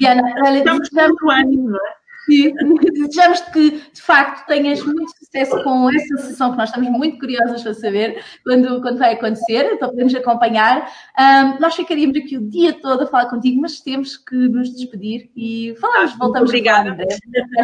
Diana, 0.00 0.22
olha, 0.46 0.58
estamos 0.58 0.88
muito 0.90 1.30
ânimo, 1.30 1.68
não 1.68 1.76
é? 1.76 2.01
Sim, 2.32 2.54
desejamos 2.92 3.40
que 3.40 3.70
de 3.92 4.02
facto 4.02 4.46
tenhas 4.46 4.82
muito 4.82 5.12
sucesso 5.18 5.62
com 5.62 5.90
essa 5.90 6.16
sessão 6.28 6.52
que 6.52 6.56
nós 6.56 6.70
estamos 6.70 6.88
muito 6.90 7.18
curiosas 7.18 7.62
para 7.62 7.74
saber 7.74 8.24
quando, 8.42 8.80
quando 8.80 8.98
vai 8.98 9.12
acontecer, 9.12 9.70
então 9.72 9.90
podemos 9.90 10.14
acompanhar. 10.14 10.90
Um, 11.18 11.60
nós 11.60 11.74
ficaríamos 11.74 12.16
aqui 12.16 12.38
o 12.38 12.48
dia 12.48 12.72
todo 12.72 13.02
a 13.02 13.06
falar 13.06 13.28
contigo, 13.28 13.60
mas 13.60 13.80
temos 13.80 14.16
que 14.16 14.34
nos 14.34 14.74
despedir 14.74 15.30
e 15.36 15.74
falamos, 15.78 16.16
voltamos 16.16 16.48
obrigada. 16.48 16.88
em 16.88 16.94
breve. 16.94 17.18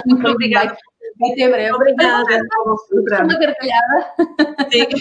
Muito 0.07 0.29
obrigada. 0.29 0.77
Até 1.33 1.49
breve. 1.49 1.73
Obrigada. 1.73 2.29
Uma 2.93 3.39
gargalhada. 3.39 4.13
Sim. 4.71 4.87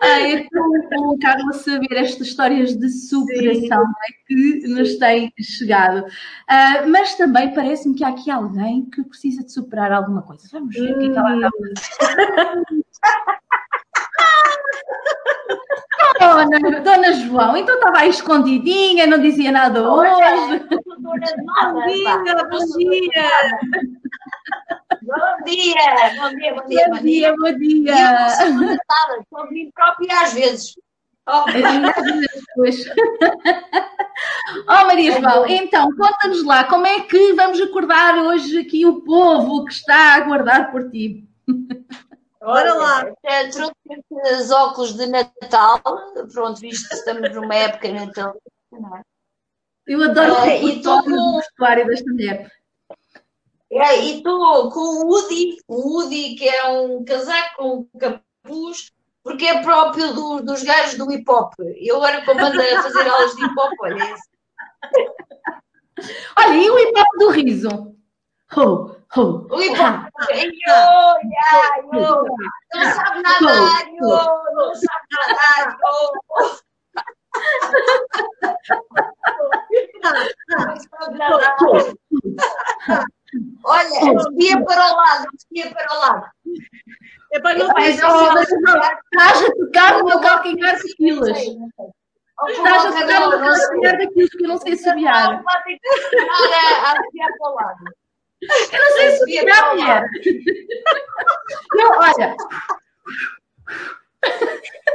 Ah, 0.00 0.20
é 0.20 0.48
tão 0.48 0.70
bom, 0.90 1.09
Carla, 1.20 1.52
saber 1.52 1.92
estas 1.92 2.28
histórias 2.28 2.76
de 2.76 2.88
superação 2.88 3.82
é, 3.82 4.26
que 4.26 4.68
nos 4.68 4.96
têm 4.96 5.32
chegado. 5.38 6.06
Uh, 6.06 6.88
mas 6.88 7.14
também 7.14 7.54
parece-me 7.54 7.94
que 7.94 8.04
há 8.04 8.08
aqui 8.08 8.30
alguém 8.30 8.86
que 8.86 9.02
precisa 9.04 9.44
de 9.44 9.52
superar 9.52 9.92
alguma 9.92 10.22
coisa. 10.22 10.48
Vamos 10.52 10.74
ver 10.74 10.96
o 10.96 10.98
que 10.98 11.06
é 11.06 11.12
que 11.12 11.18
ela 11.18 11.36
está 11.36 11.50
Dona, 16.20 16.80
Dona 16.80 17.12
João, 17.14 17.56
então 17.56 17.74
estava 17.76 18.00
aí 18.00 18.10
escondidinha, 18.10 19.06
não 19.06 19.18
dizia 19.18 19.50
nada 19.50 19.90
hoje. 19.90 20.12
Bom 21.00 21.18
dia, 21.18 22.22
bom 22.50 22.66
dia. 22.76 23.24
Bom 25.02 25.44
dia, 25.44 25.74
bom 26.20 26.36
dia, 26.36 26.54
bom 26.54 26.68
dia, 26.68 26.88
bom 26.88 26.98
dia. 26.98 26.98
Bom 26.98 26.98
dia, 26.98 27.34
bom 27.36 27.58
dia. 27.58 28.26
Estou 29.20 29.40
a 29.40 29.50
mim 29.50 29.70
própria 29.74 30.22
às 30.22 30.34
vezes. 30.34 30.74
Oh. 31.32 31.44
oh 34.66 34.86
Maria 34.86 35.20
João, 35.20 35.46
então 35.46 35.96
conta-nos 35.96 36.44
lá, 36.44 36.64
como 36.64 36.88
é 36.88 37.02
que 37.02 37.34
vamos 37.34 37.60
acordar 37.60 38.18
hoje 38.18 38.58
aqui 38.58 38.84
o 38.84 39.02
povo 39.02 39.64
que 39.64 39.72
está 39.72 39.94
a 39.94 40.16
aguardar 40.16 40.72
por 40.72 40.90
ti? 40.90 41.24
Bora 42.40 42.74
lá. 42.74 43.04
Trouxe 43.52 43.72
estes 43.90 44.50
óculos 44.50 44.94
de 44.94 45.06
Natal, 45.06 45.80
pronto, 46.32 46.58
visto 46.58 46.88
que 46.88 46.96
estamos 46.96 47.32
numa 47.32 47.54
época 47.54 47.92
natal, 47.92 48.34
não 48.72 48.96
é? 48.96 49.02
Eu 49.86 50.02
adoro 50.02 50.34
é, 50.48 50.64
o 50.64 50.82
com... 50.82 51.36
vestuário 51.36 51.86
desta 51.86 52.10
mulher. 52.10 52.50
É, 53.72 54.02
e 54.02 54.16
estou 54.16 54.68
com 54.70 54.80
o 54.80 55.06
Woody, 55.06 55.58
o 55.68 55.94
Woody 55.94 56.34
que 56.34 56.48
é 56.48 56.68
um 56.68 57.04
casaco 57.04 57.56
com 57.56 57.86
capuz, 57.98 58.90
porque 59.22 59.46
é 59.46 59.62
próprio 59.62 60.12
do, 60.14 60.40
dos 60.42 60.62
gajos 60.62 60.96
do 60.96 61.10
hip 61.12 61.30
hop. 61.30 61.52
Eu 61.76 61.96
agora 61.96 62.24
como 62.24 62.40
ando 62.40 62.58
a 62.60 62.82
fazer 62.82 63.06
aulas 63.08 63.34
de 63.34 63.44
hip 63.44 63.54
hop, 63.58 63.72
olha 63.80 64.12
isso. 64.12 64.30
Olha, 66.36 66.54
e 66.54 66.70
o 66.70 66.78
hip 66.78 66.98
hop 66.98 67.18
do 67.18 67.30
riso? 67.30 67.94
Ho, 68.56 68.96
ho. 69.16 69.46
O 69.50 69.62
hip 69.62 69.78
hop. 69.78 70.08
Yo. 71.92 72.24
Não 72.74 72.84
sabe 72.92 73.22
nadar, 73.22 73.88
yo. 73.92 74.18
Não 74.54 74.74
sabe 74.74 75.06
nadar, 75.12 75.76
yo. 75.80 75.90
Olha, 83.64 84.14
desvia 84.16 84.64
para 84.64 84.92
o 84.92 84.96
lado, 84.96 85.26
desvia 85.32 85.72
para 85.72 85.94
o 85.94 85.98
lado. 86.00 86.26
É 87.32 87.40
para 87.40 87.58
não 87.58 87.72
ver. 87.74 87.90
Estás 87.90 88.02
a 89.42 89.52
tocar 89.52 89.98
no 89.98 90.04
meu 90.04 90.20
calcanhar 90.20 90.76
de 90.76 90.94
quilos. 90.94 91.28
Estás 91.28 92.86
a 92.86 92.92
tocar 92.92 93.20
no 93.20 93.30
meu 93.30 93.40
calcanhar 93.40 93.98
daquilo 93.98 94.28
que 94.28 94.44
eu 94.44 94.48
não 94.48 94.58
sei 94.58 94.76
subiar. 94.76 95.42
A 95.44 95.62
desviar 97.02 97.30
para 97.38 97.50
o 97.50 97.54
lado. 97.54 97.84
Eu 98.42 98.80
não 98.80 98.96
sei 98.96 99.16
subiar, 99.16 99.74
mulher. 99.74 100.06
Não, 101.74 101.90
olha. 101.98 102.36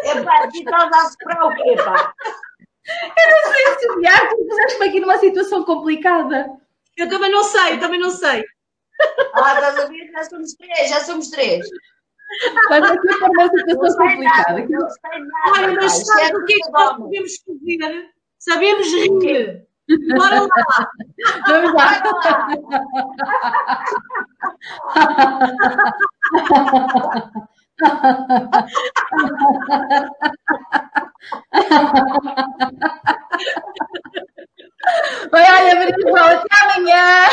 É 0.03 0.21
pá, 0.23 0.47
tu 0.47 0.57
estás 0.57 0.93
a 0.93 1.09
soprar 1.09 1.43
o 1.45 1.55
quê, 1.55 1.75
pá? 1.77 2.13
Eu 2.87 3.31
não 3.31 3.53
sei 3.53 3.65
assobiar, 3.65 4.29
tu 4.29 4.35
puseste-me 4.47 4.87
aqui 4.87 4.99
numa 4.99 5.17
situação 5.17 5.63
complicada. 5.63 6.47
Eu 6.97 7.09
também 7.09 7.31
não 7.31 7.43
sei, 7.43 7.73
eu 7.73 7.79
também 7.79 7.99
não 7.99 8.11
sei. 8.11 8.43
Ah, 9.33 9.53
estás 9.53 9.79
a 9.79 9.85
ver? 9.87 10.11
Já 10.11 10.23
somos 10.23 10.53
três, 10.53 10.89
já 10.89 10.99
somos 11.01 11.29
três. 11.29 11.67
Mas 12.69 12.83
aqui 12.83 13.07
para 13.19 13.29
uma 13.29 13.49
situação 13.49 13.97
complicada. 13.97 14.53
Nada, 14.53 14.67
não 14.69 14.89
sei 14.89 15.19
nada. 15.19 15.51
Olha, 15.55 15.73
mas 15.75 16.05
sabes 16.05 16.31
o 16.31 16.45
que 16.45 16.53
é 16.53 16.57
que 16.57 16.71
nós 16.71 16.97
sabemos 16.97 17.31
fazer? 17.45 18.09
Sabemos 18.39 18.87
rir. 18.87 19.67
Bora 20.17 20.41
lá! 20.41 20.49
Vamos 21.47 21.73
lá! 21.73 22.01
Oi, 35.33 35.41
olha, 35.41 35.75
Maria 35.75 35.95
até 36.37 36.54
amanhã! 36.75 37.25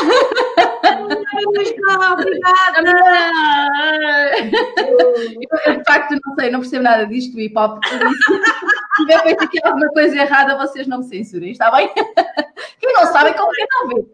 Obrigada! 2.13 2.79
Eu, 5.67 5.79
de 5.79 5.85
facto, 5.85 6.19
não 6.25 6.35
sei, 6.35 6.51
não 6.51 6.61
percebo 6.61 6.85
nada 6.85 7.07
disto 7.07 7.39
hip 7.39 7.59
hop. 7.59 7.79
Se 7.85 7.99
tiver 8.97 9.23
feito 9.23 9.45
aqui 9.45 9.59
alguma 9.65 9.89
coisa 9.89 10.17
errada, 10.17 10.57
vocês 10.59 10.87
não 10.87 10.99
me 10.99 11.05
censurem, 11.05 11.53
está 11.53 11.71
bem? 11.71 11.91
Quem 12.81 12.93
não 12.93 13.07
sabe, 13.07 13.33
como 13.35 13.51
quem 13.53 13.67
não 13.71 13.89
vê. 13.89 14.05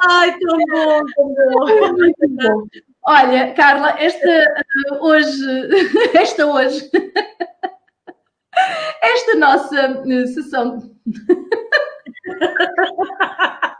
Ai, 0.00 0.38
tão 0.38 0.58
bom, 0.58 1.04
tão 1.14 1.34
bom. 1.34 1.92
Muito 1.92 2.28
bom. 2.28 2.66
Olha, 3.06 3.52
Carla, 3.54 3.90
esta 3.98 4.44
uh, 4.92 5.04
hoje, 5.04 5.68
esta 6.14 6.46
hoje, 6.46 6.88
esta 9.02 9.34
nossa 9.36 10.02
uh, 10.02 10.26
sessão. 10.28 10.94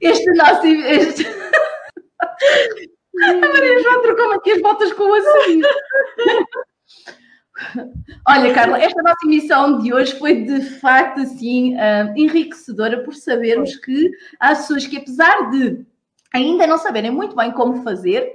Este 0.00 0.32
nosso. 0.34 0.66
Este... 0.66 1.24
A 3.22 3.32
Maria 3.32 3.80
João 3.80 4.02
trocou-me 4.02 4.34
aqui 4.34 4.50
as 4.52 4.60
botas 4.60 4.92
com 4.92 5.04
o 5.04 5.14
açaí. 5.14 5.62
Olha, 8.26 8.52
Carla, 8.52 8.82
esta 8.82 9.00
nossa 9.02 9.24
emissão 9.24 9.78
de 9.78 9.94
hoje 9.94 10.18
foi 10.18 10.42
de 10.42 10.60
facto 10.80 11.20
assim 11.20 11.76
uh, 11.76 12.12
enriquecedora 12.16 13.04
por 13.04 13.14
sabermos 13.14 13.76
que 13.76 14.10
há 14.40 14.48
pessoas 14.48 14.84
que, 14.86 14.96
apesar 14.96 15.48
de 15.50 15.86
ainda 16.32 16.66
não 16.66 16.76
saberem 16.76 17.12
muito 17.12 17.36
bem 17.36 17.52
como 17.52 17.84
fazer, 17.84 18.32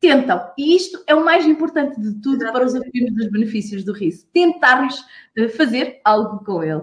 tentam. 0.00 0.50
E 0.56 0.74
isto 0.74 1.02
é 1.06 1.14
o 1.14 1.24
mais 1.24 1.46
importante 1.46 2.00
de 2.00 2.14
tudo 2.20 2.42
Exatamente. 2.42 2.52
para 2.52 2.66
os 2.66 2.74
ouvirmos 2.74 3.14
dos 3.14 3.30
benefícios 3.30 3.84
do 3.84 3.92
riso. 3.92 4.26
Tentarmos 4.32 4.98
uh, 5.38 5.48
fazer 5.56 6.00
algo 6.04 6.42
com 6.44 6.62
ele. 6.62 6.82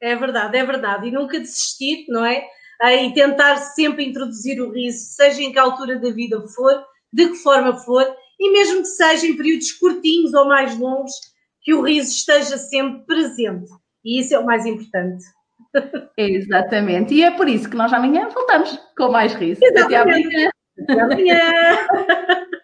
É 0.00 0.16
verdade, 0.16 0.56
é 0.56 0.64
verdade. 0.64 1.08
E 1.08 1.10
nunca 1.10 1.38
desistir, 1.38 2.06
não 2.08 2.24
é? 2.24 2.44
Uh, 2.82 3.04
e 3.06 3.14
tentar 3.14 3.56
sempre 3.56 4.04
introduzir 4.04 4.60
o 4.60 4.72
riso, 4.72 4.98
seja 5.14 5.42
em 5.42 5.52
que 5.52 5.58
altura 5.58 5.98
da 5.98 6.10
vida 6.10 6.40
for, 6.48 6.84
de 7.12 7.28
que 7.28 7.36
forma 7.36 7.76
for, 7.76 8.04
e 8.40 8.50
mesmo 8.50 8.80
que 8.80 8.88
seja 8.88 9.26
em 9.26 9.36
períodos 9.36 9.70
curtinhos 9.72 10.34
ou 10.34 10.48
mais 10.48 10.76
longos, 10.78 11.12
que 11.62 11.72
o 11.72 11.82
riso 11.82 12.10
esteja 12.10 12.58
sempre 12.58 13.04
presente. 13.06 13.70
E 14.04 14.20
isso 14.20 14.34
é 14.34 14.38
o 14.38 14.44
mais 14.44 14.66
importante. 14.66 15.24
Exatamente. 16.16 17.14
E 17.14 17.22
é 17.22 17.30
por 17.30 17.48
isso 17.48 17.70
que 17.70 17.76
nós 17.76 17.92
amanhã 17.92 18.28
voltamos 18.28 18.78
com 18.96 19.10
mais 19.10 19.32
riso. 19.34 19.60
Exatamente. 19.62 19.94
Até 19.94 19.96
amanhã. 19.96 20.53
Até 20.82 21.00
amanhã. 21.00 21.38